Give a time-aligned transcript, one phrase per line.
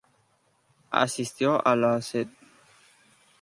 [0.89, 2.27] Asistió a la "St.